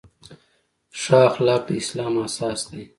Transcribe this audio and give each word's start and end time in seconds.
ښه 0.99 1.17
اخلاق 1.29 1.61
د 1.67 1.69
اسلام 1.81 2.13
اساس 2.25 2.59
دی. 2.69 2.83